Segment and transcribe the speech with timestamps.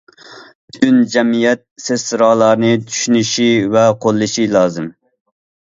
[0.69, 4.95] پۈتۈن جەمئىيەت سېسترالارنى چۈشىنىشى ۋە قوللىشى لازىم.